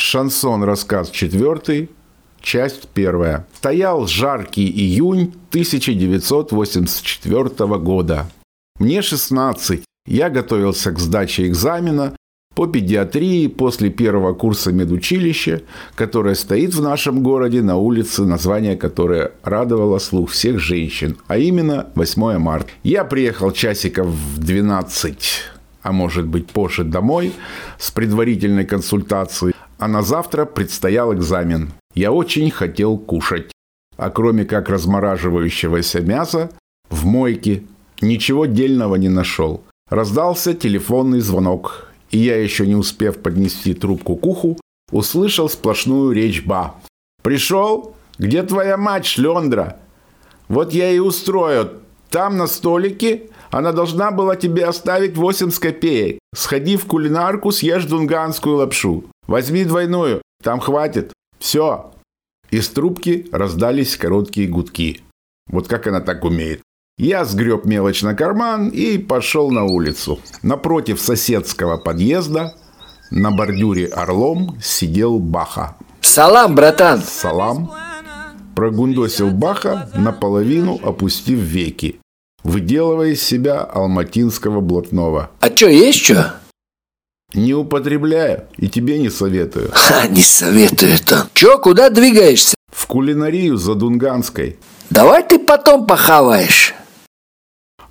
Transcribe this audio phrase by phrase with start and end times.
[0.00, 1.90] Шансон рассказ четвертый,
[2.40, 3.46] часть первая.
[3.54, 8.26] Стоял жаркий июнь 1984 года.
[8.78, 9.82] Мне 16.
[10.06, 12.16] Я готовился к сдаче экзамена
[12.54, 15.60] по педиатрии после первого курса медучилища,
[15.94, 21.88] которое стоит в нашем городе на улице, название которое радовало слух всех женщин, а именно
[21.94, 22.70] 8 марта.
[22.82, 25.50] Я приехал часиков в 12
[25.82, 27.32] а может быть позже домой,
[27.78, 31.72] с предварительной консультацией, а на завтра предстоял экзамен.
[31.94, 33.50] Я очень хотел кушать.
[33.96, 36.50] А кроме как размораживающегося мяса,
[36.90, 37.64] в мойке
[38.00, 39.64] ничего дельного не нашел.
[39.88, 44.60] Раздался телефонный звонок, и я, еще не успев поднести трубку к уху,
[44.92, 46.74] услышал сплошную речь Ба.
[47.22, 47.96] «Пришел?
[48.18, 49.78] Где твоя мать, шлендра?
[50.48, 51.80] Вот я и устрою.
[52.10, 56.19] Там на столике она должна была тебе оставить 8 копеек.
[56.34, 59.04] Сходи в кулинарку, съешь дунганскую лапшу.
[59.26, 61.12] Возьми двойную, там хватит.
[61.38, 61.92] Все.
[62.50, 65.02] Из трубки раздались короткие гудки.
[65.48, 66.62] Вот как она так умеет.
[66.98, 70.20] Я сгреб мелочь на карман и пошел на улицу.
[70.42, 72.54] Напротив соседского подъезда
[73.10, 75.76] на бордюре орлом сидел Баха.
[76.00, 77.00] Салам, братан!
[77.00, 77.70] Салам!
[78.54, 82.00] Прогундосил Баха, наполовину опустив веки
[82.42, 85.30] выделывая из себя алматинского блатного.
[85.40, 86.34] А что, есть что?
[87.32, 89.70] Не употребляю и тебе не советую.
[89.72, 91.28] Ха, не советую это.
[91.34, 92.54] Че, куда двигаешься?
[92.72, 94.58] В кулинарию за Дунганской.
[94.90, 96.74] Давай ты потом похаваешь.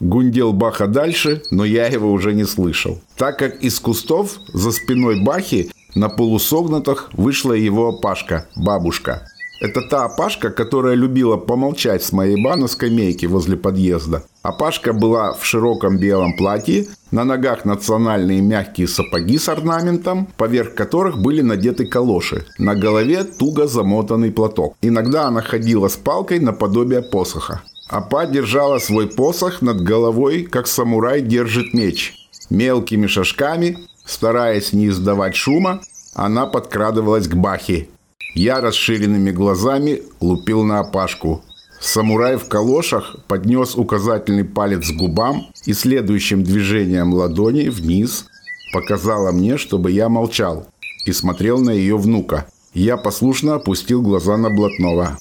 [0.00, 3.00] Гундел Баха дальше, но я его уже не слышал.
[3.16, 9.28] Так как из кустов за спиной Бахи на полусогнутых вышла его опашка, бабушка.
[9.60, 14.22] Это та опашка, которая любила помолчать с моей ба на скамейке возле подъезда.
[14.42, 21.18] Опашка была в широком белом платье, на ногах национальные мягкие сапоги с орнаментом, поверх которых
[21.18, 22.44] были надеты калоши.
[22.58, 24.76] На голове туго замотанный платок.
[24.80, 27.62] Иногда она ходила с палкой наподобие посоха.
[27.88, 32.14] Апа держала свой посох над головой, как самурай держит меч.
[32.50, 35.80] Мелкими шажками, стараясь не издавать шума,
[36.14, 37.88] она подкрадывалась к Бахе,
[38.34, 41.42] я расширенными глазами лупил на опашку.
[41.80, 48.26] Самурай в калошах поднес указательный палец к губам и следующим движением ладони вниз
[48.72, 50.66] показала мне, чтобы я молчал
[51.04, 52.46] и смотрел на ее внука.
[52.74, 55.18] Я послушно опустил глаза на блатного.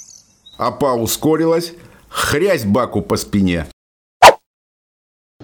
[0.57, 1.73] Апа ускорилась,
[2.09, 3.67] хрясь баку по спине.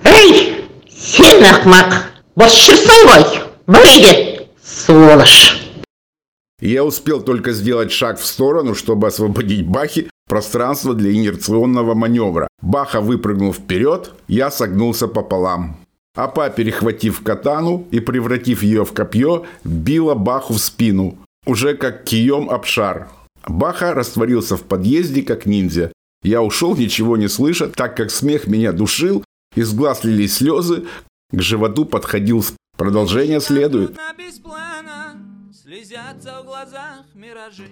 [0.03, 5.62] Эй, сильный ахмак, вот часовой, выйдет, сволочь.
[6.66, 12.47] Я успел только сделать шаг в сторону, чтобы освободить Бахи пространство для инерционного маневра.
[12.62, 15.75] Баха выпрыгнул вперед, я согнулся пополам.
[16.16, 22.50] Апа, перехватив катану и превратив ее в копье, била Баху в спину, уже как кием
[22.50, 23.09] об шар.
[23.45, 25.91] Баха растворился в подъезде, как ниндзя.
[26.24, 30.85] Я ушел, ничего не слыша, так как смех меня душил, из глаз лились слезы,
[31.34, 32.41] к животу подходил
[32.78, 33.95] Продолжение следует.
[35.74, 37.68] Слезятся в глазах миражи